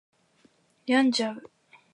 [0.87, 1.43] 病んじゃう